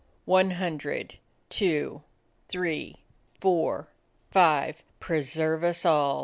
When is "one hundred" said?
0.25-1.19